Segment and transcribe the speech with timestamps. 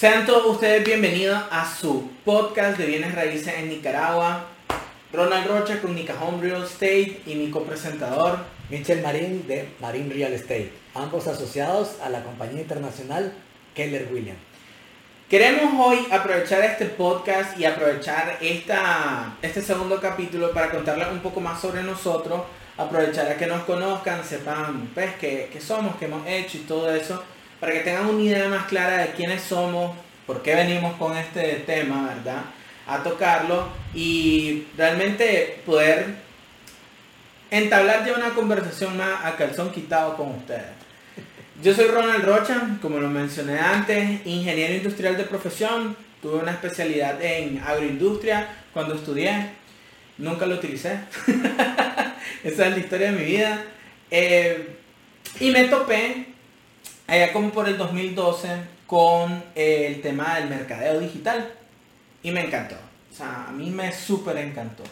[0.00, 4.46] Sean todos ustedes bienvenidos a su podcast de bienes raíces en Nicaragua.
[5.12, 8.38] Ronald Rocha con Nica Home Real Estate y mi copresentador
[8.70, 13.34] Michel Marín de Marín Real Estate, ambos asociados a la compañía internacional
[13.74, 14.40] Keller Williams.
[15.28, 21.42] Queremos hoy aprovechar este podcast y aprovechar esta, este segundo capítulo para contarles un poco
[21.42, 22.40] más sobre nosotros,
[22.78, 26.90] aprovechar a que nos conozcan, sepan pues, qué, qué somos, qué hemos hecho y todo
[26.90, 27.22] eso,
[27.60, 29.94] para que tengan una idea más clara de quiénes somos,
[30.26, 32.42] por qué venimos con este tema, ¿verdad?
[32.86, 36.06] A tocarlo y realmente poder
[37.50, 40.80] entablar ya una conversación más a calzón quitado con ustedes.
[41.62, 45.94] Yo soy Ronald Rocha, como lo mencioné antes, ingeniero industrial de profesión.
[46.22, 49.50] Tuve una especialidad en agroindustria cuando estudié.
[50.16, 51.00] Nunca lo utilicé.
[52.44, 53.62] Esa es la historia de mi vida.
[54.10, 54.76] Eh,
[55.38, 56.29] y me topé
[57.10, 58.48] allá como por el 2012
[58.86, 61.52] con el tema del mercadeo digital.
[62.22, 62.76] Y me encantó.
[63.10, 64.84] O sea, a mí me súper encantó.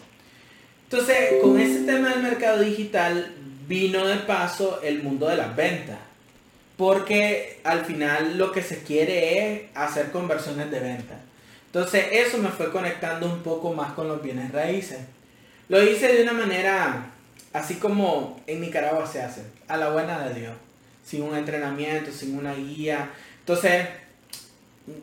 [0.83, 3.33] Entonces, con ese tema del mercado digital
[3.67, 5.97] vino de paso el mundo de las ventas.
[6.75, 11.19] Porque al final lo que se quiere es hacer conversiones de venta.
[11.67, 14.99] Entonces eso me fue conectando un poco más con los bienes raíces.
[15.67, 17.11] Lo hice de una manera
[17.53, 20.53] así como en Nicaragua se hace, a la buena de Dios,
[21.03, 23.09] sin un entrenamiento, sin una guía.
[23.39, 23.87] Entonces,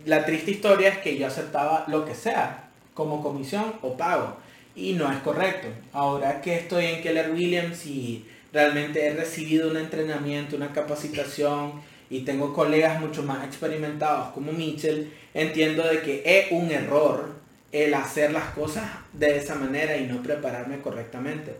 [0.04, 4.36] la triste historia es que yo aceptaba lo que sea, como comisión o pago,
[4.74, 5.68] y no es correcto.
[5.92, 11.72] Ahora que estoy en Keller Williams y realmente he recibido un entrenamiento, una capacitación
[12.08, 17.34] y tengo colegas mucho más experimentados como Mitchell, entiendo de que es un error
[17.72, 21.56] el hacer las cosas de esa manera y no prepararme correctamente.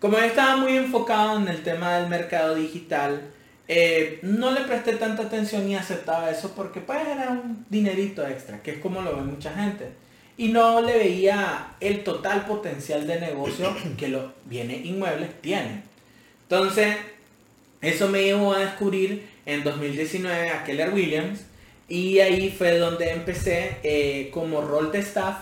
[0.00, 3.22] Como yo estaba muy enfocado en el tema del mercado digital,
[3.68, 8.62] eh, no le presté tanta atención y aceptaba eso porque pues era un dinerito extra,
[8.62, 9.88] que es como lo ve mucha gente.
[10.38, 15.82] Y no le veía el total potencial de negocio que los bienes inmuebles tienen.
[16.42, 16.96] Entonces,
[17.80, 21.40] eso me llevó a descubrir en 2019 a Keller Williams
[21.88, 25.36] y ahí fue donde empecé eh, como rol de staff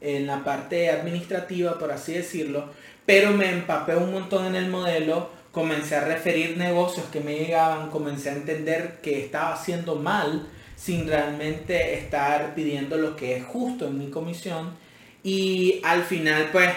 [0.00, 2.68] en la parte administrativa, por así decirlo,
[3.06, 7.88] pero me empapé un montón en el modelo, comencé a referir negocios que me llegaban,
[7.90, 13.86] comencé a entender que estaba haciendo mal sin realmente estar pidiendo lo que es justo
[13.86, 14.72] en mi comisión
[15.22, 16.70] y al final pues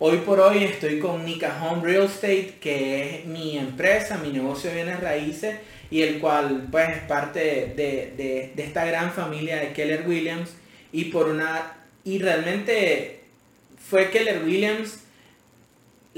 [0.00, 4.70] Hoy por hoy estoy con Nica Home Real Estate, que es mi empresa, mi negocio
[4.70, 5.56] de bienes raíces,
[5.90, 10.50] y el cual pues es parte de, esta gran familia de Keller Williams.
[10.92, 11.72] Y por una.
[12.04, 13.22] Y realmente
[13.90, 15.00] fue Keller Williams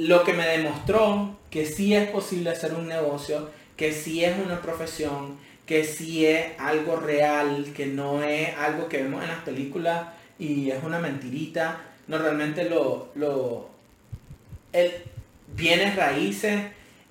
[0.01, 4.63] lo que me demostró que sí es posible hacer un negocio, que sí es una
[4.63, 10.09] profesión, que sí es algo real, que no es algo que vemos en las películas
[10.39, 11.83] y es una mentirita.
[12.09, 13.69] No, realmente lo, lo,
[14.73, 14.91] el
[15.55, 16.63] bienes raíces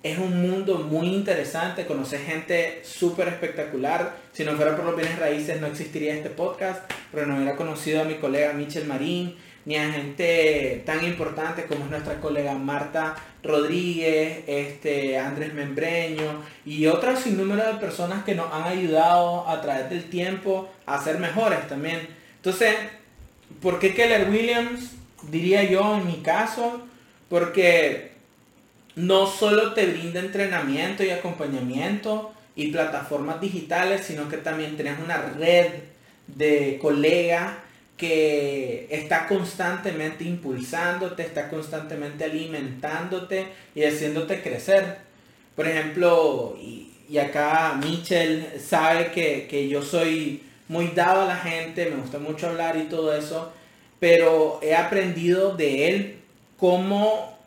[0.02, 4.16] es un mundo muy interesante, conocer gente súper espectacular.
[4.34, 8.02] Si no fuera por los bienes raíces no existiría este podcast, pero no hubiera conocido
[8.02, 9.36] a mi colega Michel Marín,
[9.70, 16.88] ni a gente tan importante como es nuestra colega Marta Rodríguez, este, Andrés Membreño y
[16.88, 21.20] otras sin número de personas que nos han ayudado a través del tiempo a ser
[21.20, 22.00] mejores también.
[22.38, 22.74] Entonces,
[23.62, 24.94] ¿por qué Keller Williams?
[25.30, 26.82] Diría yo en mi caso,
[27.30, 28.14] porque
[28.96, 35.18] no solo te brinda entrenamiento y acompañamiento y plataformas digitales, sino que también tienes una
[35.38, 35.68] red
[36.26, 37.69] de colegas
[38.00, 45.00] que está constantemente impulsándote, está constantemente alimentándote y haciéndote crecer.
[45.54, 51.90] Por ejemplo, y, acá Michel sabe que, que, yo soy muy dado a la gente,
[51.90, 53.52] me gusta mucho hablar y todo eso,
[54.00, 56.20] pero he aprendido de él
[56.58, 57.38] cómo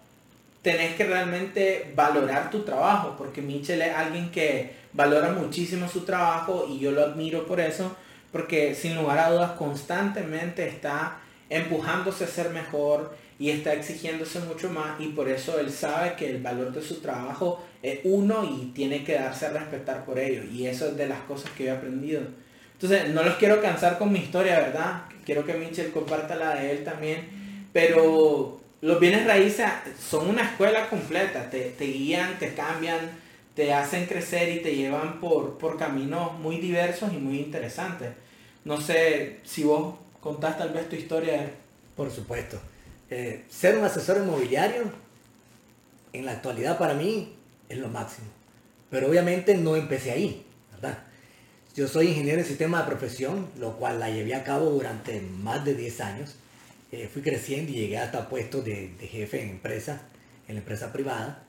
[0.60, 6.66] tenés que realmente valorar tu trabajo, porque Mitchell es alguien que valora muchísimo su trabajo
[6.68, 7.96] y yo lo admiro por eso,
[8.32, 11.18] porque sin lugar a dudas constantemente está
[11.50, 16.30] empujándose a ser mejor y está exigiéndose mucho más y por eso él sabe que
[16.30, 20.42] el valor de su trabajo es uno y tiene que darse a respetar por ello
[20.44, 22.22] y eso es de las cosas que he aprendido.
[22.74, 25.02] Entonces, no los quiero cansar con mi historia, ¿verdad?
[25.24, 27.28] Quiero que Mitchell comparta la de él también,
[27.72, 29.66] pero los bienes raíces
[30.00, 32.98] son una escuela completa, te, guían, te cambian,
[33.54, 38.08] te hacen crecer y te llevan por, por caminos muy diversos y muy interesantes.
[38.64, 41.50] No sé si vos contás tal vez tu historia.
[41.96, 42.58] Por supuesto.
[43.10, 44.84] Eh, ser un asesor inmobiliario
[46.12, 47.34] en la actualidad para mí
[47.68, 48.28] es lo máximo.
[48.90, 50.98] Pero obviamente no empecé ahí, ¿verdad?
[51.74, 55.64] Yo soy ingeniero en sistema de profesión, lo cual la llevé a cabo durante más
[55.64, 56.34] de 10 años.
[56.92, 60.02] Eh, fui creciendo y llegué hasta puestos de, de, jefe en empresa,
[60.48, 61.42] en la empresa privada,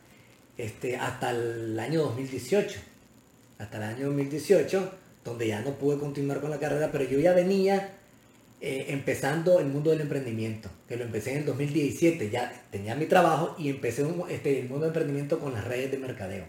[0.58, 2.80] este, hasta el año 2018.
[3.60, 4.92] Hasta el año 2018,
[5.24, 7.98] donde ya no pude continuar con la carrera, pero yo ya venía
[8.66, 13.06] eh, empezando el mundo del emprendimiento, que lo empecé en el 2017, ya tenía mi
[13.06, 16.46] trabajo y empecé este, el mundo del emprendimiento con las redes de mercadeo.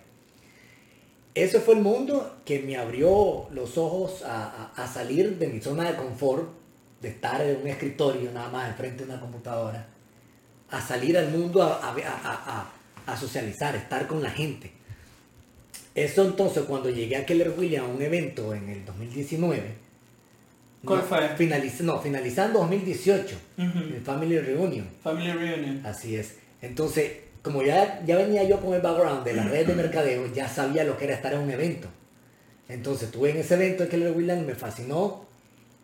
[1.35, 5.97] Ese fue el mundo que me abrió los ojos a, salir de mi zona de
[5.97, 6.49] confort,
[7.03, 9.89] de estar en un escritorio nada más enfrente de una computadora,
[10.71, 12.73] a salir al mundo a,
[13.07, 14.71] a socializar, estar con la gente.
[15.95, 19.85] Eso entonces cuando llegué a Keller Williams a un evento en el 2019,
[20.85, 21.21] ¿Cuál fue?
[21.81, 24.87] no, finalizando 2018, el Family Reunion.
[25.03, 25.81] Family Reunion.
[25.85, 26.37] Así es.
[26.61, 27.13] Entonces,
[27.43, 30.85] como ya, ya venía yo con el background de la red de mercadeo, ya sabía
[30.85, 31.89] lo que era estar en un evento.
[32.69, 35.25] Entonces, estuve en ese evento de Keller Williams, me fascinó.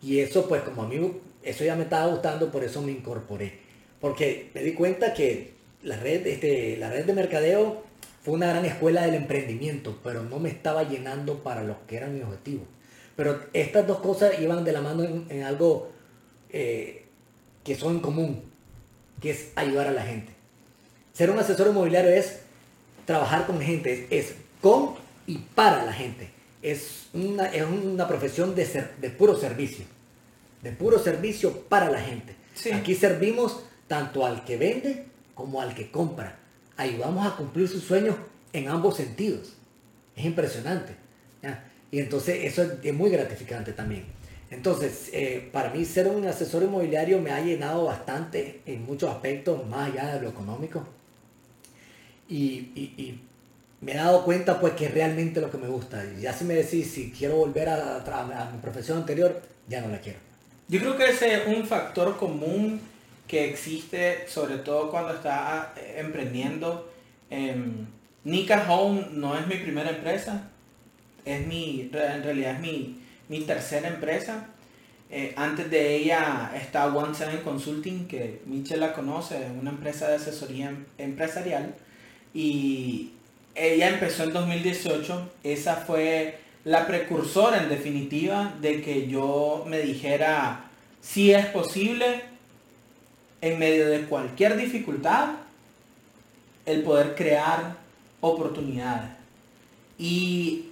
[0.02, 3.58] Y eso, pues, como a mí, eso ya me estaba gustando, por eso me incorporé.
[4.00, 5.52] Porque me di cuenta que
[5.82, 7.82] la red, este, la red de mercadeo
[8.22, 12.06] fue una gran escuela del emprendimiento, pero no me estaba llenando para lo que era
[12.06, 12.64] mi objetivo.
[13.17, 15.90] Pero estas dos cosas iban de la mano en, algo
[16.50, 17.06] eh,
[17.64, 18.43] que son en común,
[19.20, 20.32] que es ayudar a la gente.
[21.12, 22.40] Ser un asesor inmobiliario es
[23.06, 24.94] trabajar con gente, es, con
[25.26, 26.31] y para la gente.
[26.62, 29.84] Es una, es una profesión de, ser, de puro servicio,
[30.62, 32.34] de puro servicio para la gente.
[32.73, 36.39] Aquí servimos tanto al que vende como al que compra.
[36.80, 38.16] Ayudamos a cumplir sus sueños
[38.54, 39.52] en ambos sentidos.
[40.16, 40.94] Es impresionante.
[41.90, 44.04] Y entonces eso es muy gratificante también.
[44.50, 49.66] Entonces, eh, para mí ser un asesor inmobiliario me ha llenado bastante en muchos aspectos,
[49.68, 50.86] más allá de lo económico.
[52.30, 53.18] Y,
[53.82, 56.02] me he dado cuenta pues que es realmente lo que me gusta.
[56.16, 59.38] Y ya si me decís si quiero volver a, a, mi profesión anterior,
[59.68, 60.18] ya no la quiero.
[60.68, 62.80] Yo creo que ese es un factor común
[63.30, 66.90] que existe, sobre todo cuando estás eh, emprendiendo.
[68.24, 70.50] Nika Home no es mi primera empresa
[71.24, 74.46] es mi, en realidad es mi, tercera empresa.
[75.10, 80.16] Eh, antes de ella está One Seven Consulting, que Michelle la conoce, una empresa de
[80.16, 81.74] asesoría em, empresarial.
[82.32, 83.10] Y
[83.54, 85.30] ella empezó en 2018.
[85.42, 90.64] Esa fue la precursora, en definitiva, de que yo me dijera
[91.00, 92.22] si es posible,
[93.40, 95.31] en medio de cualquier dificultad,
[96.66, 97.76] el poder crear
[98.20, 99.10] oportunidades.
[99.98, 100.66] Y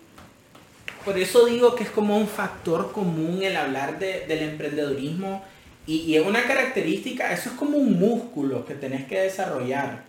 [1.04, 5.44] por eso digo que es como un factor común el hablar del emprendedurismo
[5.86, 10.02] y, es una característica, eso es como un músculo que tenés que desarrollar.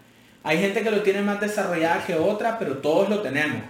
[0.43, 3.61] Hay gente que lo tiene más desarrollada que otra, pero todos lo tenemos.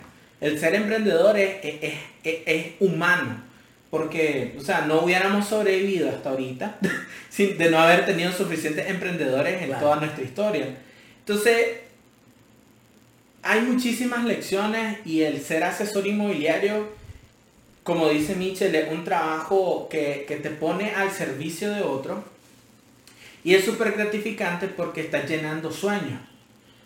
[0.42, 1.58] El ser emprendedor es,
[2.24, 3.44] es, humano,
[3.90, 6.78] porque, o sea, no hubiéramos sobrevivido hasta ahorita
[7.30, 10.78] sin, de no haber tenido suficientes emprendedores en toda nuestra historia.
[11.20, 11.78] Entonces,
[13.42, 17.00] hay muchísimas lecciones y el ser asesor inmobiliario
[17.90, 22.24] como dice Michel, es un trabajo que, te pone al servicio de otro.
[23.44, 26.22] Y es súper gratificante porque estás llenando sueños.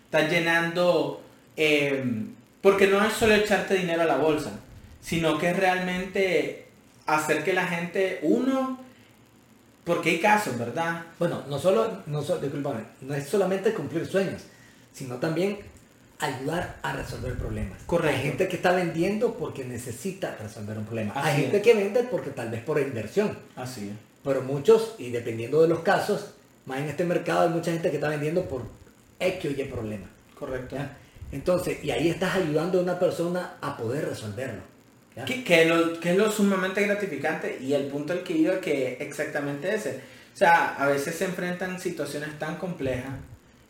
[0.05, 1.21] Estás llenando...
[1.57, 2.29] Em,
[2.61, 4.61] porque no es solo echarte dinero a la bolsa,
[5.01, 6.62] sino que es realmente
[7.05, 8.79] hacer que la gente, uno,
[9.83, 11.03] porque hay casos, ¿verdad?
[11.19, 12.23] Bueno, no solo, no,
[13.01, 14.43] no es solamente cumplir sueños,
[14.93, 15.59] sino también
[16.19, 17.79] ayudar a resolver problemas.
[17.85, 18.15] Correcto.
[18.15, 21.13] Hay gente que está vendiendo porque necesita resolver un problema.
[21.15, 23.37] Hay gente que vende porque tal vez por inversión.
[23.55, 23.95] Así es.
[24.23, 26.27] Pero muchos, y dependiendo de los casos,
[26.65, 28.63] más en este mercado hay mucha gente que está vendiendo por
[29.19, 30.07] X o Y problema.
[30.39, 30.77] Correcto.
[31.31, 34.61] Entonces, y ahí estás ayudando a una persona a poder resolverlo.
[35.25, 38.97] Que, que, lo, que es lo sumamente gratificante y el punto al que iba que
[38.99, 40.01] exactamente ese.
[40.33, 43.13] O sea, a veces se enfrentan situaciones tan complejas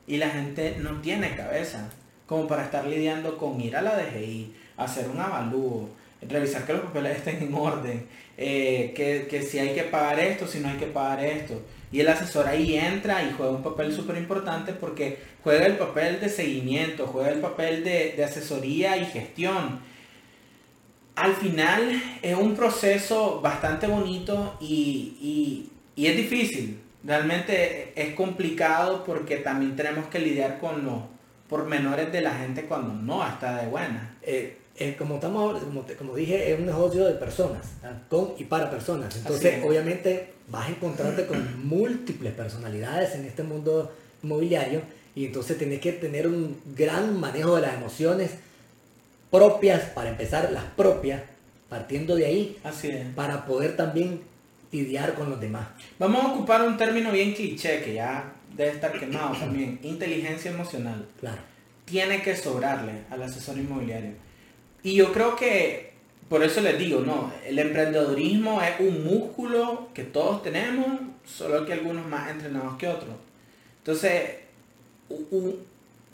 [0.08, 1.90] y la gente no tiene cabeza
[2.26, 5.90] como para estar lidiando con ir a la DGI, hacer un avalúo,
[6.22, 8.06] revisar que los papeles estén en orden,
[8.38, 11.62] eh, que, si hay que pagar esto, si no hay que pagar esto.
[11.92, 16.20] Y el asesor ahí entra y juega un papel súper importante porque juega el papel
[16.20, 19.82] de seguimiento, juega el papel de, asesoría y gestión.
[21.15, 26.79] Al final es un proceso bastante bonito y, y es difícil.
[27.03, 31.01] Realmente es complicado porque también tenemos que lidiar con los
[31.67, 34.17] menores de la gente cuando no está de buena.
[34.22, 37.74] Eh, eh, como, estamos, como, como, dije, es un negocio de personas,
[38.10, 39.15] con y para personas.
[39.15, 43.93] Entonces, obviamente, vas a encontrarte con múltiples personalidades en este mundo
[44.24, 44.82] inmobiliario
[45.15, 48.32] y entonces tienes que tener un gran manejo de las emociones
[49.34, 51.24] propias, para empezar, las propias,
[51.68, 53.08] partiendo de ahí, Así es.
[53.16, 54.22] para poder también
[54.72, 55.70] lidiar con los demás.
[55.98, 59.80] Vamos a ocupar un término bien cliché que ya debe estar quemado también.
[59.82, 61.08] Inteligencia emocional.
[61.20, 61.42] Claro.
[61.86, 64.12] Tiene que sobrarle al asesor inmobiliario.
[64.84, 65.94] Y yo creo que,
[66.30, 70.86] por eso les digo, no, el emprendedorismo es un músculo que todos tenemos,
[71.25, 73.16] solo que algunos más entrenados que otros.
[73.80, 74.30] Entonces,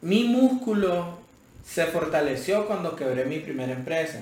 [0.02, 1.20] mi músculo
[1.66, 4.22] se fortaleció cuando quebré mi primera empresa.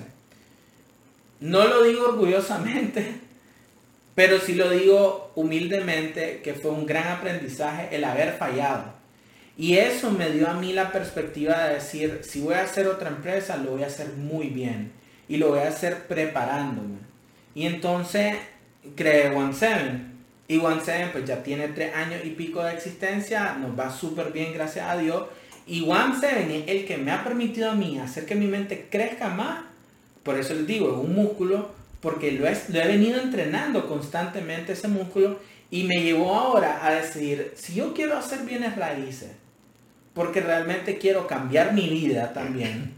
[1.40, 3.14] No lo digo orgullosamente,
[4.14, 8.98] pero sí lo digo humildemente que fue un gran aprendizaje el haber fallado.
[9.56, 13.08] Y eso me dio a mí la perspectiva de decir, si voy a hacer otra
[13.08, 14.92] empresa, lo voy a hacer muy bien.
[15.28, 16.98] Y lo voy a hacer preparándome.
[17.56, 18.36] Y entonces
[18.94, 20.16] creé One Seven.
[20.46, 24.32] Y One Seven pues ya tiene tres años y pico de existencia, nos va súper
[24.32, 25.24] bien, gracias a Dios.
[25.68, 28.88] Y One Seven es el que me ha permitido a mí hacer que mi mente
[28.90, 29.60] crezca más.
[30.22, 31.70] Por eso les digo, es un músculo,
[32.00, 35.38] porque lo, es- lo he venido entrenando constantemente ese músculo
[35.70, 39.30] y me llevó ahora a decidir, si yo quiero hacer bienes raíces,
[40.14, 42.94] porque realmente quiero cambiar mi vida también,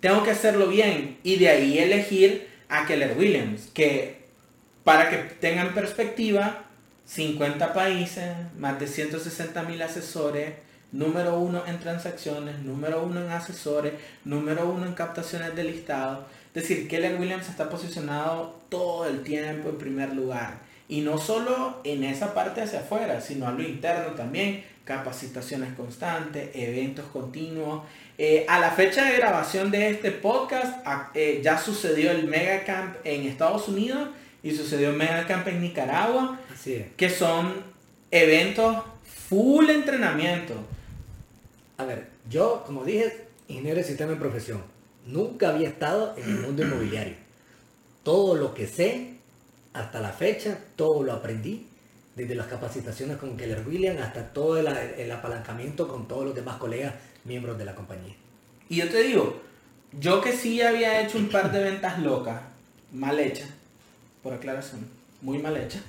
[0.00, 4.20] tengo que hacerlo bien y de ahí elegir a Keller Williams, que
[4.84, 6.64] para que tengan perspectiva,
[7.06, 10.52] 50 países, más de 160 mil asesores,
[10.92, 13.94] número uno en transacciones, número uno en asesores,
[14.24, 16.26] número uno en captaciones de listado.
[16.54, 20.58] Es decir, Keller Williams está posicionado todo el tiempo en primer lugar.
[20.88, 24.64] Y no solo en esa parte hacia afuera, sino a lo interno también.
[24.84, 27.84] Capacitaciones constantes, eventos continuos.
[28.18, 32.96] Eh, a la fecha de grabación de este podcast eh, ya sucedió el Mega Camp
[33.04, 34.08] en Estados Unidos
[34.42, 36.86] y sucedió el Mega Camp en Nicaragua Así es.
[36.96, 37.62] que son
[38.10, 38.76] eventos
[39.28, 40.54] full entrenamiento.
[41.80, 44.62] A ver, yo, como dije, ingeniero de sistema en profesión,
[45.06, 47.14] nunca había estado en el mundo inmobiliario.
[48.02, 49.14] Todo lo que sé
[49.72, 51.66] hasta la fecha, todo lo aprendí,
[52.16, 56.58] desde las capacitaciones con Keller Williams hasta todo el, el apalancamiento con todos los demás
[56.58, 56.92] colegas
[57.24, 58.14] miembros de la compañía.
[58.68, 59.40] Y yo te digo,
[59.98, 62.42] yo que sí había hecho un par de ventas locas,
[62.92, 63.48] mal hechas,
[64.22, 64.86] por aclaración,
[65.22, 65.80] muy mal hechas.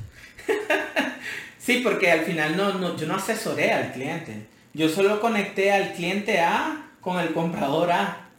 [1.60, 4.52] sí, porque al final no, no, yo no asesoré al cliente.
[4.74, 8.30] Yo solo conecté al cliente A con el comprador A.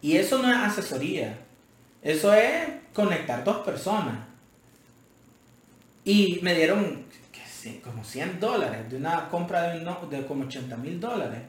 [0.00, 1.38] Y eso no es asesoría.
[2.02, 4.16] Eso es conectar dos personas.
[6.04, 7.06] Y me dieron
[7.84, 11.40] como 100 dólares de una compra de como 80 mil dólares.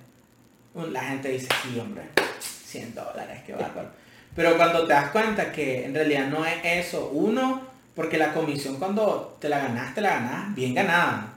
[0.92, 2.04] La gente dice, sí, hombre,
[2.40, 3.90] 100 dólares, qué bárbaro.
[4.36, 7.62] Pero cuando te das cuenta que en realidad no es eso, uno,
[7.96, 11.34] porque la comisión cuando te la ganas, te la ganas bien ganada.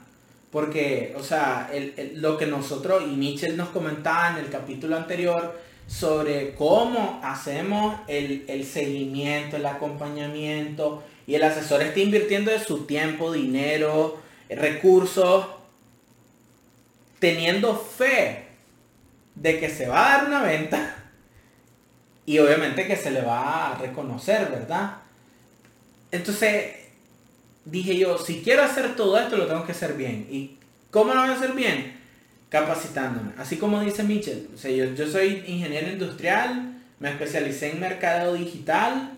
[0.53, 1.71] Porque, o sea,
[2.13, 8.45] lo que nosotros y Mitchell nos comentaba en el capítulo anterior sobre cómo hacemos el,
[8.47, 15.47] el seguimiento, el acompañamiento y el asesor está invirtiendo de su tiempo, dinero, recursos,
[17.17, 18.45] teniendo fe
[19.33, 20.97] de que se va a dar una venta
[22.27, 24.97] y obviamente que se le va a reconocer, ¿verdad?
[26.11, 26.82] Entonces
[27.65, 30.27] dije yo, si quiero hacer todo esto lo tengo que hacer bien.
[30.31, 30.57] ¿Y
[30.91, 31.93] cómo lo voy a hacer bien?
[32.49, 33.31] Capacitándome.
[33.37, 38.33] Así como dice Mitchell, o sea, yo, yo soy ingeniero industrial, me especialicé en mercado
[38.35, 39.11] digital,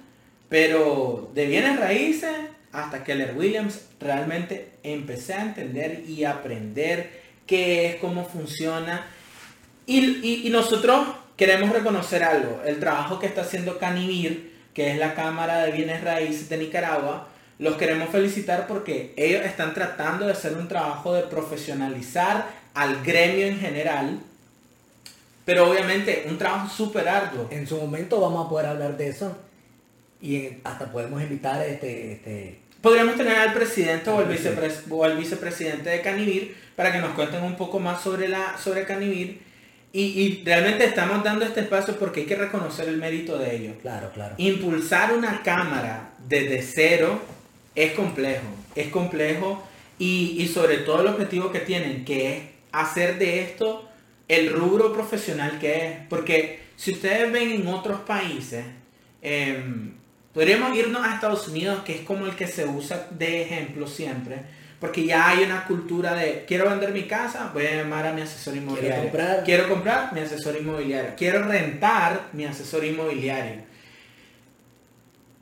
[0.49, 2.31] pero de bienes raíces
[2.71, 9.05] hasta Keller Williams realmente empecé a entender y aprender qué es, cómo funciona.
[9.85, 14.97] Y, y- y nosotros queremos reconocer algo, el trabajo que está haciendo Canivir, que es
[14.97, 17.27] la Cámara de Bienes Raíces de Nicaragua,
[17.59, 23.47] los queremos felicitar porque ellos están tratando de hacer un trabajo de profesionalizar al gremio
[23.47, 24.19] en general,
[25.45, 27.47] pero obviamente un trabajo súper arduo.
[27.51, 29.37] En su momento vamos a poder hablar de eso
[30.21, 34.43] y hasta podemos invitar este, este Podríamos tener al presidente o al, Sí.
[34.43, 38.57] vicepres- o al vicepresidente de Canivir para que nos cuenten un poco más sobre, la,
[38.63, 39.41] sobre Canivir.
[39.91, 43.75] Y, y realmente estamos dando este espacio porque hay que reconocer el mérito de ellos.
[43.81, 44.35] claro, claro.
[44.37, 47.19] Impulsar una cámara desde cero
[47.75, 49.63] es complejo, es complejo
[49.99, 53.87] y, y sobre todo el objetivo que tienen, que es hacer de esto
[54.27, 55.93] el rubro profesional que es.
[56.09, 58.65] Porque si ustedes ven en otros países,
[59.21, 59.93] em,
[60.33, 64.37] podríamos irnos a Estados Unidos, que es como el que se usa de ejemplo siempre,
[64.79, 68.21] porque ya hay una cultura de quiero vender mi casa, voy a llamar a mi
[68.21, 69.03] asesor inmobiliario.
[69.03, 69.43] comprar.
[69.43, 71.11] Quiero comprar mi asesor inmobiliario.
[71.17, 73.63] Quiero rentar mi asesor inmobiliario.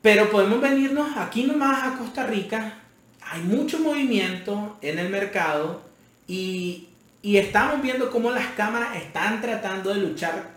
[0.04, 2.74] Pero podemos venirnos aquí nomás a Costa Rica.
[3.22, 5.82] Hay mucho movimiento en el mercado
[6.28, 6.90] y,
[7.22, 10.50] y estamos viendo cómo las cámaras están tratando de luchar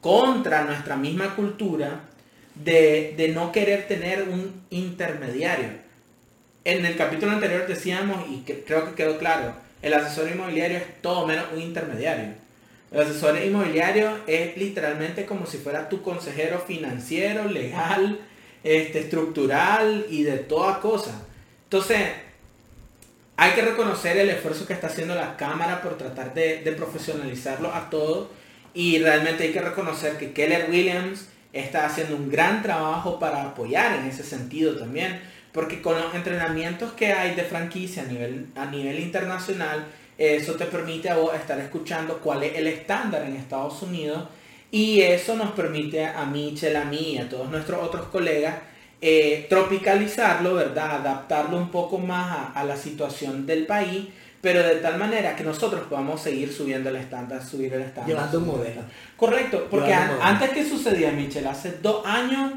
[0.00, 2.02] contra nuestra misma cultura
[2.54, 5.70] de, de no querer tener un intermediario.
[6.64, 11.26] En el capítulo anterior decíamos, y creo que quedó claro, el asesor inmobiliario es todo
[11.26, 12.34] menos un intermediario.
[12.92, 18.20] El asesor inmobiliario es literalmente como si fuera tu consejero financiero, legal,
[18.64, 21.22] este, estructural y de toda cosa.
[21.64, 22.08] Entonces,
[23.36, 27.72] hay que reconocer el esfuerzo que está haciendo la Cámara por tratar de, de profesionalizarlo
[27.72, 28.30] a todo.
[28.74, 33.98] Y realmente hay que reconocer que Keller Williams está haciendo un gran trabajo para apoyar
[33.98, 35.20] en ese sentido también.
[35.52, 39.84] Porque con los entrenamientos que hay de franquicia a nivel, a nivel internacional,
[40.16, 44.24] eso te permite a vos estar escuchando cuál es el estándar en Estados Unidos
[44.72, 48.54] y eso nos permite a Michel, a mí y a todos nuestros otros colegas
[49.04, 51.00] eh, tropicalizarlo, ¿verdad?
[51.00, 54.06] Adaptarlo un poco más a, la situación del país,
[54.40, 58.06] pero de tal manera que nosotros podamos seguir subiendo el estándar, subir el estándar.
[58.06, 58.82] Llevando un modelo.
[59.16, 62.52] Correcto, porque antes que sucedía, Michel, hace dos años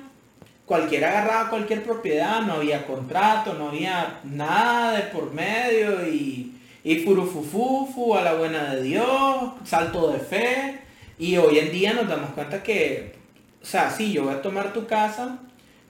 [0.67, 7.00] cualquiera agarraba cualquier propiedad, no había contrato, no había nada de por medio y, y
[7.00, 10.85] furufufufu a la buena de Dios, salto de fe.
[11.17, 13.13] Y hoy en día nos damos cuenta que,
[13.62, 15.39] o sea, sí, yo voy a tomar tu casa,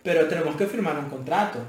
[0.04, 1.60] pero tenemos que firmar un contrato.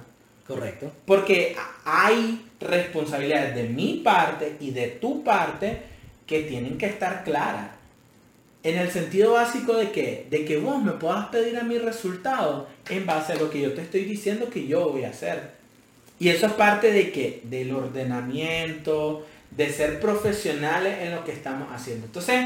[0.47, 0.93] Correcto.
[1.07, 5.81] Porque hay responsabilidades de mi parte y de tu parte
[6.27, 7.71] que tienen que estar claras.
[8.63, 12.69] En el sentido básico de que, de que vos me puedas pedir a mi resultado
[12.89, 15.53] en base a lo que yo te estoy diciendo que yo voy a hacer.
[16.19, 21.69] Y eso es parte de que, del ordenamiento, de ser profesionales en lo que estamos
[21.73, 22.07] haciendo.
[22.07, 22.45] Entonces,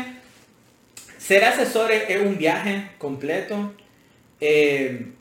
[1.20, 3.74] ser asesor es un viaje completo.
[4.40, 5.12] Eh,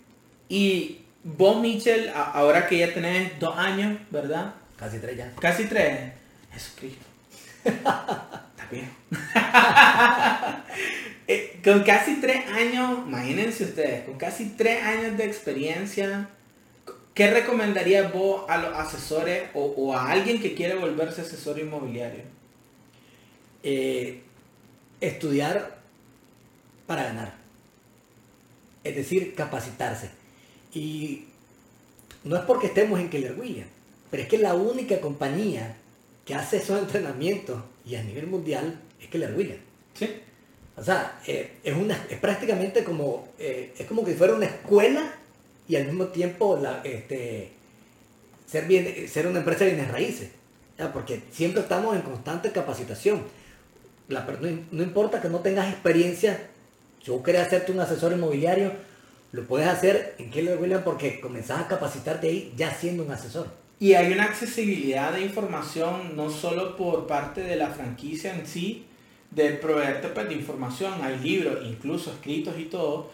[0.47, 4.55] y vos, Mitchell, ahora que ya tenés dos años, ¿verdad?
[4.77, 5.31] Casi tres ya.
[5.39, 6.13] Casi tres.
[6.53, 7.05] Jesucristo.
[7.65, 8.89] Está bien.
[11.31, 16.27] Eh, con casi tres años, imagínense ustedes, con casi tres años de experiencia,
[17.13, 22.23] ¿qué recomendarías vos a los asesores o, a alguien que quiere volverse asesor inmobiliario?
[23.61, 24.23] Eh,
[25.01, 25.78] estudiar
[26.89, 27.35] para ganar.
[28.83, 30.09] Es decir, capacitarse.
[30.73, 31.25] Y
[32.23, 33.69] no es porque estemos en Keller Williams,
[34.09, 35.75] pero es que la única compañía
[36.25, 39.61] que hace esos entrenamientos y a nivel mundial es Keller Williams.
[39.93, 40.09] Sí.
[40.75, 45.13] O sea, eh, es, una, es prácticamente como, eh, es como que fuera una escuela
[45.67, 47.51] y al mismo tiempo la, este,
[48.49, 50.29] ser, bien, ser una empresa de bienes raíces.
[50.91, 53.21] Porque siempre estamos en constante capacitación.
[54.07, 56.49] La, no, no, importa que no tengas experiencia,
[57.01, 58.71] yo quería hacerte un asesor inmobiliario,
[59.31, 63.47] lo puedes hacer en Keller Williams porque comenzás a capacitarte ahí ya siendo un asesor.
[63.79, 68.85] Y hay una accesibilidad de información no solo por parte de la franquicia en sí,
[69.31, 73.11] de proveerte pues, de información, hay libros incluso escritos y todo,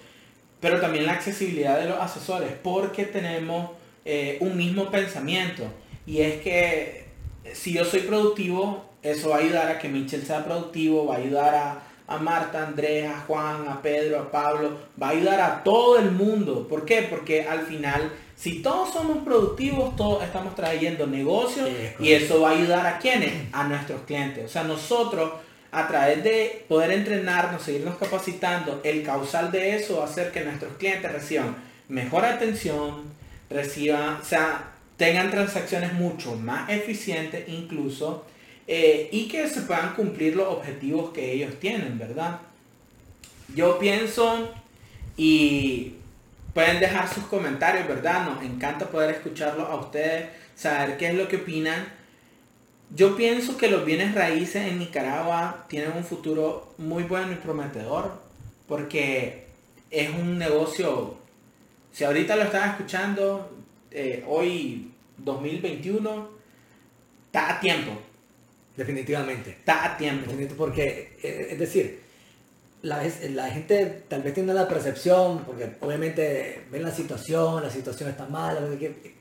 [0.59, 3.71] pero también la accesibilidad de los asesores, porque tenemos
[4.05, 5.63] eh, un mismo pensamiento.
[6.07, 7.05] Y es que
[7.53, 11.17] si yo soy productivo, eso va a ayudar a que Michel sea productivo, va a
[11.19, 15.39] ayudar a, a Marta, a Andrea, a Juan, a Pedro, a Pablo, va a ayudar
[15.41, 16.67] a todo el mundo.
[16.67, 17.07] ¿Por qué?
[17.09, 22.53] Porque al final, si todos somos productivos, todos estamos trayendo negocios y eso va a
[22.53, 23.33] ayudar a quienes?
[23.51, 24.45] A nuestros clientes.
[24.45, 25.31] O sea, nosotros
[25.71, 30.41] a través de poder entrenarnos, seguirnos capacitando, el causal de eso va a hacer que
[30.41, 31.53] nuestros clientes reciban
[31.89, 33.03] mejor atención,
[33.49, 38.25] reciban, o sea, tengan transacciones mucho más eficientes incluso
[38.67, 42.39] eh, y que se puedan cumplir los objetivos que ellos tienen, ¿verdad?
[43.53, 44.53] Yo pienso
[45.17, 45.93] y
[46.53, 48.25] pueden dejar sus comentarios, ¿verdad?
[48.25, 51.85] Nos encanta poder escucharlos a ustedes, saber qué es lo que opinan.
[52.95, 58.19] Yo pienso que los bienes raíces en Nicaragua tienen un futuro muy bueno y prometedor
[58.67, 59.45] porque
[59.91, 61.15] es un negocio,
[61.93, 63.51] si ahorita lo estás escuchando,
[63.91, 66.29] eh, hoy 2021,
[67.27, 67.91] está a tiempo.
[68.75, 69.51] Definitivamente.
[69.51, 70.31] Está a tiempo.
[70.57, 72.01] Porque, eh, es decir,
[72.81, 78.09] la, la, gente tal vez tiene la percepción, porque obviamente ven la situación, la situación
[78.09, 78.61] está mala,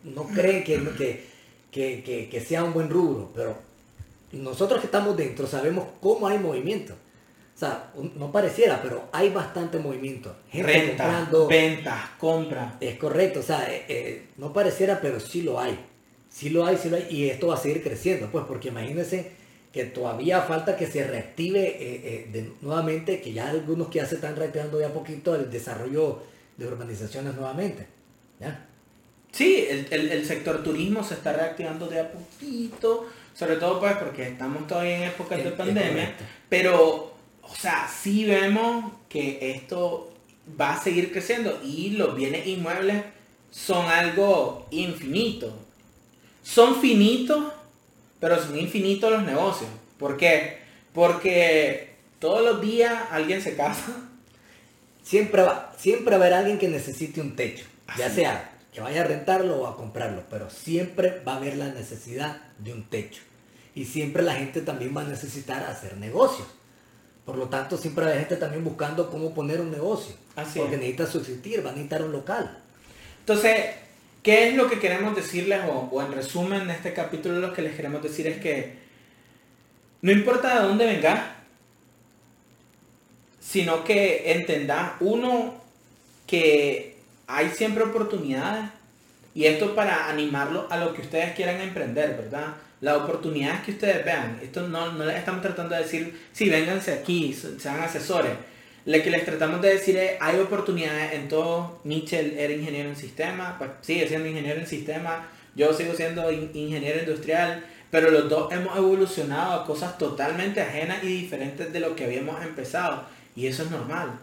[0.05, 1.35] no creen que, que
[1.75, 3.57] que, que, sea un buen rubro, pero
[4.33, 6.93] nosotros que estamos dentro sabemos cómo hay movimiento.
[6.93, 10.37] O sea, no pareciera, pero hay bastante movimiento.
[10.51, 11.47] Gente Renta, comprando.
[11.47, 12.77] Ventas, compra.
[12.81, 15.79] Es correcto, o sea, eh, eh, no pareciera, pero sí lo hay.
[16.29, 17.07] Sí lo hay, sí lo hay.
[17.11, 19.33] Y esto va a seguir creciendo, pues, porque imagínense
[19.75, 24.37] que todavía falta que se reactive eh, nuevamente, que ya algunos que ya se están
[24.37, 26.23] reactivando ya poquito el desarrollo
[26.57, 27.85] de urbanizaciones nuevamente.
[28.39, 28.67] ¿ya?
[29.33, 34.65] Sí, el, sector turismo se está reactivando de a poquito, sobre todo pues porque estamos
[34.69, 36.15] todavía en épocas de pandemia,
[36.49, 40.13] pero, o sea, sí vemos que esto
[40.61, 43.03] va a seguir creciendo y los bienes inmuebles
[43.51, 45.53] son algo infinito.
[46.45, 47.53] Son finitos,
[48.25, 49.69] pero son infinitos los negocios.
[49.99, 50.57] ¿Por qué?
[50.95, 53.95] Porque todos los días alguien se casa.
[55.03, 57.67] Siempre va, siempre va a haber alguien que necesite un techo.
[57.99, 61.67] Ya sea que vaya a rentarlo o a comprarlo, pero siempre va a haber la
[61.67, 63.21] necesidad de un techo.
[63.75, 66.49] Y siempre la gente también va a necesitar hacer negocios.
[67.27, 70.15] Por lo tanto, siempre hay gente también buscando cómo poner un negocio.
[70.35, 70.81] Así porque es.
[70.81, 72.59] necesita subsistir, va a necesitar un local.
[73.21, 73.67] Entonces,
[74.25, 75.61] ¿qué es lo que queremos decirles?
[75.69, 78.73] O, en resumen de este capítulo lo que les queremos decir es que
[80.03, 81.21] no importa de dónde vengas,
[83.41, 85.55] sino que entendás, uno,
[86.27, 88.71] que hay siempre oportunidades
[89.35, 92.55] y esto para animarlo a lo que ustedes quieran emprender, ¿verdad?
[92.81, 96.93] Las oportunidades que ustedes vean, esto no, no les estamos tratando de decir, sí, vénganse
[96.95, 98.33] aquí, sean asesores.
[98.87, 101.81] Lo que les tratamos de decir es, hay oportunidades en todo.
[101.85, 106.51] Mitchell era ingeniero en sistemas, pues sigue siendo ingeniero en sistemas, yo sigo siendo in-
[106.55, 111.97] ingeniero industrial, pero los dos hemos evolucionado a cosas totalmente ajenas y diferentes de lo
[111.97, 113.05] que habíamos empezado.
[113.37, 114.19] Y eso es normal.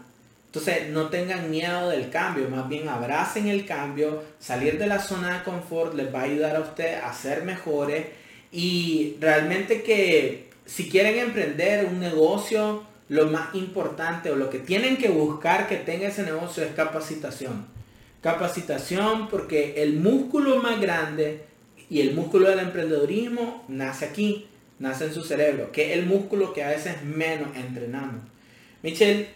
[0.46, 5.38] Entonces, no tengan miedo del cambio, más bien abracen el cambio, salir de la zona
[5.38, 8.06] de confort les va a ayudar a usted a ser mejores
[8.52, 14.96] y realmente que si quieren emprender un negocio, lo más importante o lo que tienen
[14.96, 17.66] que buscar que tenga ese negocio es capacitación.
[18.22, 21.42] Capacitación porque el músculo más grande
[21.90, 24.46] y el músculo del emprendedurismo nace aquí,
[24.78, 28.22] nace en su cerebro, que es el músculo que a veces menos entrenamos.
[28.82, 29.28] Michelle,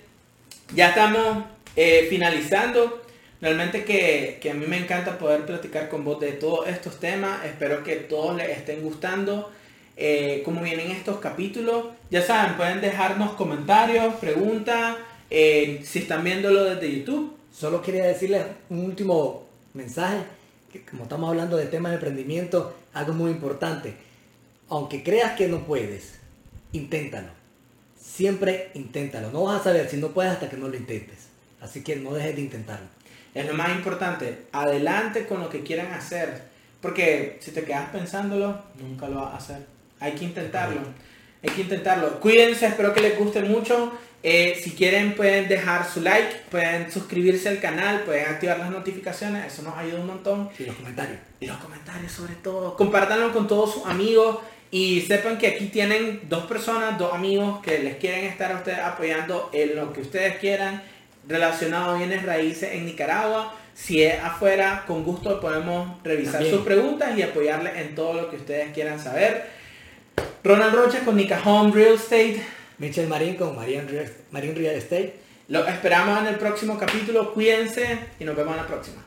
[0.75, 1.45] ya estamos
[1.77, 3.03] eh, finalizando.
[3.43, 7.45] Realmente que, que a mí me encanta poder platicar con vos de todos estos temas.
[7.45, 9.53] Espero que todos les estén gustando.
[9.97, 14.97] Eh, como vienen estos capítulos, ya saben, pueden dejarnos comentarios, preguntas,
[15.31, 17.35] eh, si están viéndolo desde YouTube.
[17.53, 20.19] Solo quería decirles un último mensaje,
[20.71, 23.95] que como estamos hablando de temas de emprendimiento, algo muy importante.
[24.69, 26.17] Aunque creas que no puedes,
[26.73, 27.29] inténtalo.
[27.99, 29.31] Siempre inténtalo.
[29.31, 31.29] No vas a saber si no puedes hasta que no lo intentes.
[31.61, 32.87] Así que no dejes de intentarlo.
[33.35, 34.47] Es lo más importante.
[34.53, 36.43] Adelante con lo que quieran hacer.
[36.81, 39.76] Porque si te quedas pensándolo, nunca lo vas a hacer.
[40.01, 40.81] Hay que intentarlo.
[41.43, 42.21] Hay que intentarlo.
[42.21, 43.93] Cuídense, espero que les guste mucho.
[44.23, 49.53] Eh, si quieren pueden dejar su like, pueden suscribirse al canal, pueden activar las notificaciones,
[49.53, 50.51] eso nos ayuda un montón.
[50.59, 51.19] Y los comentarios.
[51.39, 52.77] Y los comentarios sobre todo.
[52.77, 54.39] Compártanlo con todos sus amigos
[54.71, 58.81] y sepan que aquí tienen dos personas, dos amigos que les quieren estar a ustedes
[58.81, 60.83] apoyando en lo que ustedes quieran
[61.29, 63.55] relacionado a bienes raíces en Nicaragua.
[63.75, 66.55] Si es afuera, con gusto podemos revisar También.
[66.55, 69.56] sus preguntas y apoyarles en todo lo que ustedes quieran saber.
[70.47, 72.41] Ronald Rocha con Nica Home Real Estate.
[72.79, 75.17] Michelle Marín con Marín Real, Real Estate.
[75.49, 77.35] Los esperamos en el próximo capítulo.
[77.35, 79.06] Cuídense y nos vemos en la próxima.